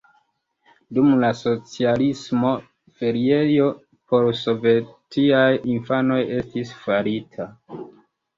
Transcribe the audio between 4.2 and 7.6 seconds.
sovetiaj infanoj estis farita.